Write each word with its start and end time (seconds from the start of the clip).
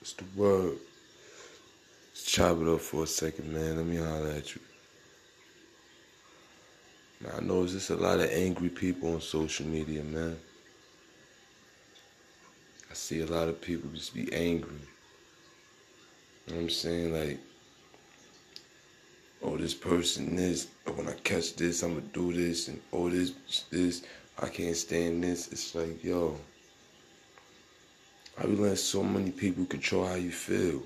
It's 0.00 0.12
the 0.12 0.24
word. 0.36 0.76
Let's 2.10 2.24
chop 2.24 2.60
it 2.60 2.68
up 2.68 2.80
for 2.80 3.04
a 3.04 3.06
second, 3.06 3.52
man. 3.52 3.76
Let 3.76 3.86
me 3.86 3.96
holler 3.96 4.30
at 4.30 4.54
you. 4.54 4.60
Now, 7.20 7.30
I 7.36 7.40
know 7.40 7.66
just 7.66 7.90
a 7.90 7.96
lot 7.96 8.20
of 8.20 8.30
angry 8.30 8.68
people 8.68 9.14
on 9.14 9.20
social 9.20 9.66
media, 9.66 10.02
man. 10.04 10.36
I 12.90 12.94
see 12.94 13.20
a 13.20 13.26
lot 13.26 13.48
of 13.48 13.60
people 13.60 13.90
just 13.90 14.14
be 14.14 14.32
angry. 14.32 14.70
You 16.46 16.54
know 16.54 16.56
what 16.56 16.62
I'm 16.62 16.70
saying? 16.70 17.12
Like, 17.12 17.38
oh, 19.42 19.56
this 19.56 19.74
person 19.74 20.36
this, 20.36 20.68
or 20.86 20.94
when 20.94 21.08
I 21.08 21.14
catch 21.24 21.56
this, 21.56 21.82
I'm 21.82 21.94
gonna 21.94 22.06
do 22.12 22.32
this, 22.32 22.68
and 22.68 22.80
oh, 22.92 23.10
this, 23.10 23.32
this, 23.70 24.02
I 24.38 24.48
can't 24.48 24.76
stand 24.76 25.24
this. 25.24 25.48
It's 25.52 25.74
like, 25.74 26.02
yo, 26.02 26.36
I 28.40 28.46
be 28.46 28.54
letting 28.54 28.76
so 28.76 29.02
many 29.02 29.32
people 29.32 29.64
control 29.64 30.06
how 30.06 30.14
you 30.14 30.30
feel. 30.30 30.82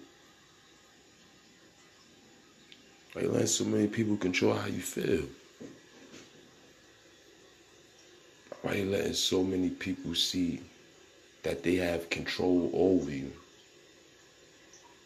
Why 3.13 3.23
you 3.23 3.29
letting 3.29 3.47
so 3.47 3.65
many 3.65 3.89
people 3.89 4.17
control 4.17 4.55
how 4.55 4.69
you 4.69 4.81
feel? 4.81 5.25
Why 8.63 8.75
you 8.77 8.91
letting 8.91 9.13
so 9.13 9.43
many 9.43 9.69
people 9.69 10.15
see 10.15 10.63
that 11.43 11.63
they 11.63 11.75
have 11.75 12.09
control 12.09 12.71
over 12.73 13.11
you? 13.11 13.33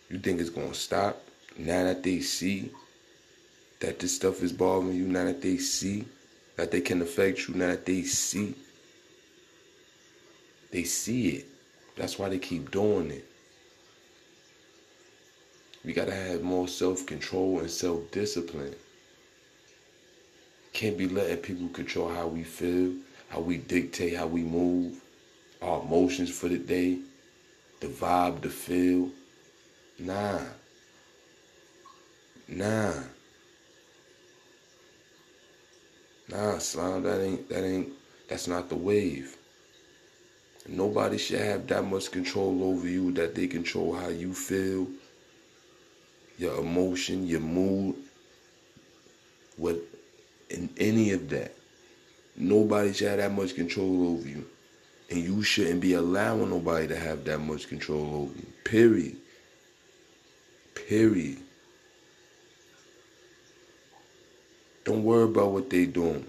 You 0.09 0.21
think 0.21 0.41
it's 0.41 0.51
gonna 0.51 0.73
stop 0.73 1.21
now 1.59 1.83
that 1.83 2.05
they 2.05 2.21
see 2.21 2.71
that 3.81 3.99
this 3.99 4.15
stuff 4.15 4.43
is 4.43 4.53
bothering 4.53 4.95
you, 4.95 5.09
now 5.09 5.25
that 5.25 5.43
they 5.43 5.57
see 5.57 6.05
that 6.55 6.71
they 6.71 6.81
can 6.81 7.03
affect 7.03 7.49
you, 7.49 7.55
now 7.55 7.69
that 7.69 7.87
they 7.87 8.03
see 8.03 8.55
they 10.71 10.85
see 10.85 11.29
it. 11.31 11.56
That's 11.97 12.19
why 12.19 12.29
they 12.29 12.39
keep 12.39 12.71
doing 12.71 13.11
it. 13.11 13.25
We 15.85 15.93
gotta 15.93 16.15
have 16.15 16.43
more 16.43 16.69
self-control 16.69 17.61
and 17.61 17.71
self-discipline. 17.71 18.75
Can't 20.73 20.99
be 20.99 21.09
letting 21.09 21.39
people 21.39 21.69
control 21.69 22.09
how 22.09 22.27
we 22.27 22.43
feel, 22.43 22.93
how 23.29 23.41
we 23.41 23.59
dictate 23.59 24.17
how 24.17 24.27
we 24.27 24.43
move, 24.43 25.01
our 25.63 25.81
emotions 25.81 26.31
for 26.31 26.49
the 26.49 26.59
day, 26.59 26.99
the 27.81 27.87
vibe, 27.87 28.43
the 28.43 28.51
feel. 28.51 29.11
Nah. 29.99 30.41
Nah. 32.49 32.93
Nah, 36.29 36.59
slime, 36.59 37.05
that 37.05 37.21
ain't 37.23 37.49
that 37.49 37.65
ain't 37.65 37.89
that's 38.29 38.49
not 38.49 38.69
the 38.69 38.75
wave. 38.75 39.37
Nobody 40.69 41.19
should 41.19 41.41
have 41.41 41.67
that 41.69 41.85
much 41.85 42.11
control 42.11 42.65
over 42.65 42.89
you 42.89 43.13
that 43.13 43.35
they 43.35 43.47
control 43.47 43.95
how 43.95 44.09
you 44.09 44.35
feel, 44.35 44.89
your 46.39 46.59
emotion, 46.59 47.27
your 47.27 47.41
mood, 47.41 47.95
what 49.57 49.77
in 50.51 50.69
any 50.77 51.13
of 51.13 51.29
that. 51.31 51.55
Nobody 52.37 52.93
should 52.93 53.09
have 53.09 53.19
that 53.19 53.33
much 53.33 53.55
control 53.55 54.09
over 54.09 54.29
you. 54.29 54.45
And 55.09 55.21
you 55.21 55.43
shouldn't 55.43 55.81
be 55.81 55.95
allowing 55.95 56.51
nobody 56.51 56.89
to 56.89 56.97
have 56.97 57.25
that 57.25 57.39
much 57.39 57.69
control 57.69 58.15
over 58.15 58.35
you. 58.37 58.47
Period. 58.65 59.17
Period. 60.75 61.39
Don't 64.85 65.05
worry 65.05 65.25
about 65.25 65.53
what 65.53 65.71
they 65.71 65.87
doing. 65.87 66.27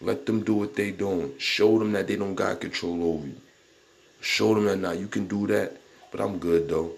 Let 0.00 0.26
them 0.26 0.42
do 0.42 0.54
what 0.54 0.74
they 0.74 0.92
doing. 0.92 1.38
Show 1.38 1.78
them 1.78 1.92
that 1.92 2.06
they 2.06 2.16
don't 2.16 2.34
got 2.34 2.60
control 2.60 3.04
over 3.04 3.26
you. 3.26 3.36
Show 4.20 4.54
them 4.54 4.64
that 4.64 4.78
now 4.78 4.92
you 4.92 5.06
can 5.06 5.26
do 5.26 5.46
that, 5.46 5.76
but 6.10 6.20
I'm 6.20 6.38
good 6.38 6.68
though. 6.68 6.92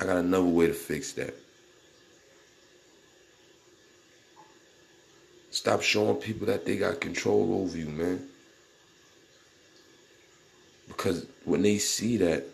I 0.00 0.04
got 0.04 0.16
another 0.18 0.44
way 0.44 0.66
to 0.66 0.74
fix 0.74 1.12
that. 1.12 1.34
Stop 5.50 5.80
showing 5.82 6.16
people 6.16 6.46
that 6.48 6.66
they 6.66 6.76
got 6.76 7.00
control 7.00 7.62
over 7.62 7.78
you, 7.78 7.86
man. 7.86 8.28
Because 10.86 11.26
when 11.44 11.62
they 11.62 11.78
see 11.78 12.18
that, 12.18 12.44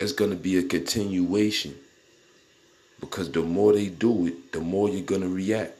it's 0.00 0.12
going 0.12 0.30
to 0.30 0.36
be 0.36 0.56
a 0.58 0.62
continuation. 0.62 1.74
Because 3.00 3.30
the 3.30 3.42
more 3.42 3.72
they 3.72 3.88
do 3.88 4.26
it, 4.26 4.52
the 4.52 4.60
more 4.60 4.88
you're 4.88 5.02
going 5.02 5.20
to 5.20 5.28
react. 5.28 5.76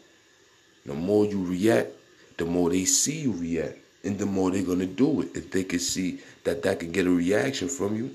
The 0.85 0.95
more 0.95 1.25
you 1.25 1.45
react, 1.45 1.91
the 2.37 2.45
more 2.45 2.71
they 2.71 2.85
see 2.85 3.21
you 3.21 3.33
react. 3.33 3.79
And 4.09 4.19
the 4.19 4.25
more 4.25 4.51
they're 4.51 4.63
going 4.63 4.79
to 4.79 4.87
do 4.87 5.21
it. 5.21 5.37
If 5.37 5.51
they 5.51 5.65
can 5.65 5.81
see 5.81 6.21
that 6.45 6.63
that 6.63 6.81
can 6.81 6.93
get 6.93 7.07
a 7.07 7.11
reaction 7.11 7.69
from 7.69 7.95
you 7.95 8.11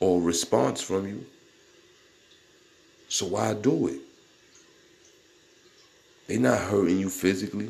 or 0.00 0.18
a 0.18 0.24
response 0.24 0.80
from 0.80 1.06
you. 1.06 1.26
So 3.10 3.26
why 3.26 3.52
do 3.52 3.88
it? 3.88 4.00
They're 6.26 6.40
not 6.40 6.58
hurting 6.58 6.98
you 6.98 7.10
physically. 7.10 7.68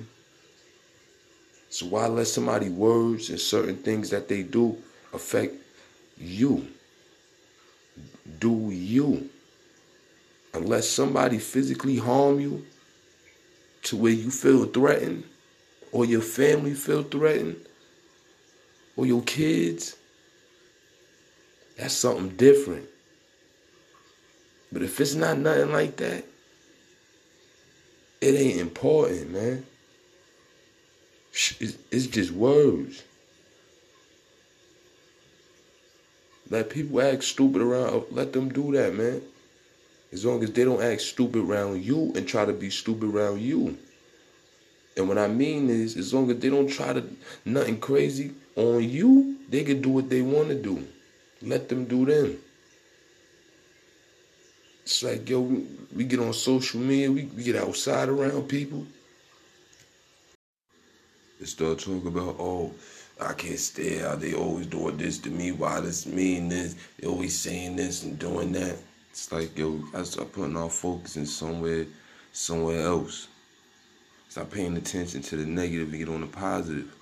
So 1.69 1.87
why 1.87 2.07
let 2.07 2.29
somebody 2.29 2.69
words 2.69 3.31
and 3.31 3.41
certain 3.41 3.79
things 3.79 4.11
that 4.11 4.29
they 4.29 4.45
do 4.45 4.79
affect 5.13 5.57
you? 6.17 6.69
Do 8.39 8.71
you? 8.71 9.29
Unless 10.55 10.89
somebody 10.89 11.39
physically 11.39 11.97
harm 11.97 12.39
you 12.39 12.65
to 13.83 13.97
where 13.97 14.13
you 14.13 14.31
feel 14.31 14.67
threatened 14.67 15.25
or 15.93 16.05
your 16.05 16.21
family 16.21 16.75
feel 16.75 17.03
threatened 17.03 17.57
or 18.97 19.07
your 19.07 19.23
kids, 19.23 19.97
that's 21.77 21.95
something 21.95 22.31
different. 22.37 22.87
But 24.73 24.83
if 24.83 25.01
it's 25.01 25.15
not 25.15 25.39
nothing 25.39 25.73
like 25.73 25.97
that, 25.97 26.25
it 28.21 28.35
ain't 28.35 28.61
important, 28.61 29.31
man. 29.31 29.67
It's 31.91 32.07
just 32.07 32.31
words. 32.31 33.03
Let 36.49 36.71
people 36.71 37.01
act 37.01 37.25
stupid 37.25 37.61
around. 37.61 37.89
Uh, 37.89 38.01
let 38.11 38.33
them 38.33 38.49
do 38.49 38.73
that, 38.73 38.95
man. 38.95 39.21
As 40.13 40.25
long 40.25 40.43
as 40.43 40.53
they 40.53 40.65
don't 40.65 40.83
act 40.83 41.03
stupid 41.03 41.43
around 41.43 41.83
you 41.83 42.13
and 42.15 42.27
try 42.27 42.45
to 42.45 42.53
be 42.53 42.71
stupid 42.71 43.15
around 43.15 43.41
you. 43.41 43.77
And 44.97 45.09
what 45.09 45.19
I 45.19 45.29
mean 45.29 45.69
is, 45.69 45.97
as 45.97 46.15
long 46.15 46.31
as 46.31 46.39
they 46.39 46.49
don't 46.49 46.69
try 46.69 46.93
to 46.93 47.05
nothing 47.45 47.79
crazy 47.79 48.33
on 48.57 48.89
you, 48.89 49.37
they 49.49 49.63
can 49.63 49.83
do 49.83 49.91
what 49.91 50.09
they 50.09 50.23
want 50.23 50.49
to 50.49 50.55
do. 50.55 50.87
Let 51.43 51.69
them 51.69 51.85
do 51.85 52.07
them. 52.07 52.39
It's 54.83 55.03
like, 55.03 55.29
yo, 55.29 55.41
we, 55.95 56.05
get 56.05 56.21
on 56.21 56.33
social 56.33 56.81
media, 56.81 57.11
we, 57.11 57.25
we 57.37 57.43
get 57.43 57.57
outside 57.57 58.09
around 58.09 58.49
people. 58.49 58.87
They 61.41 61.47
start 61.47 61.81
talking 61.81 62.07
about, 62.07 62.37
oh, 62.39 62.73
I 63.21 63.33
can't 63.33 63.59
stay 63.59 64.03
out. 64.05 64.21
They 64.21 64.35
always 64.35 64.67
doing 64.67 64.97
this 64.97 65.19
to 65.19 65.31
me. 65.31 65.53
Why 65.53 65.81
this 65.81 66.07
mean 66.07 66.49
this? 66.49 66.77
They 66.99 67.09
always 67.09 67.39
saying 67.39 67.77
this 67.77 68.05
and 68.05 68.19
doing 68.19 68.53
that. 68.53 68.77
It's 69.11 69.31
like, 69.33 69.59
yo, 69.59 69.83
I 69.95 70.05
start 70.05 70.33
putting 70.33 70.57
our 70.57 70.71
focus 70.71 71.17
in 71.17 71.27
somewhere, 71.27 71.87
somewhere 72.33 72.83
else. 72.83 73.29
Stop 74.29 74.51
paying 74.51 74.77
attention 74.77 75.23
to 75.23 75.37
the 75.37 75.47
negative 75.47 75.89
and 75.89 75.99
get 75.99 76.09
on 76.09 76.21
the 76.21 76.27
positive. 76.27 76.93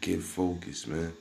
Get 0.00 0.22
focused, 0.22 0.88
man. 0.88 1.12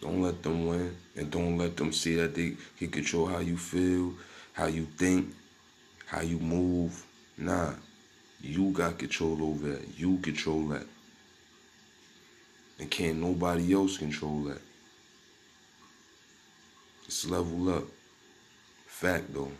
Don't 0.00 0.22
let 0.22 0.42
them 0.42 0.66
win 0.66 0.96
and 1.16 1.30
don't 1.30 1.56
let 1.56 1.76
them 1.76 1.92
see 1.92 2.16
that 2.16 2.34
they 2.34 2.54
can 2.78 2.88
control 2.88 3.26
how 3.26 3.38
you 3.38 3.56
feel, 3.56 4.14
how 4.52 4.66
you 4.66 4.84
think, 4.98 5.34
how 6.06 6.20
you 6.20 6.38
move. 6.38 7.04
Nah, 7.38 7.72
you 8.40 8.70
got 8.70 8.98
control 8.98 9.42
over 9.42 9.68
that. 9.70 9.98
You 9.98 10.18
control 10.18 10.68
that. 10.68 10.86
And 12.78 12.90
can't 12.90 13.18
nobody 13.18 13.72
else 13.72 13.96
control 13.96 14.44
that. 14.44 14.60
Just 17.06 17.30
level 17.30 17.70
up. 17.70 17.84
Fact 18.86 19.32
though. 19.32 19.50